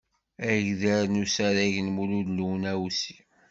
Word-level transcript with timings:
Agdal 0.51 1.03
n 1.09 1.19
usarag 1.23 1.75
n 1.81 1.87
Mulud 1.95 2.27
Lunawsi. 2.37 3.15